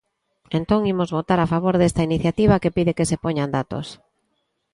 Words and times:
Entón, 0.57 0.81
imos 0.93 1.13
votar 1.17 1.39
a 1.41 1.49
favor 1.53 1.75
desta 1.77 2.05
iniciativa 2.09 2.61
que 2.61 2.73
pide 2.75 2.95
que 2.97 3.09
se 3.09 3.21
poñan 3.23 3.53
datos. 3.57 3.87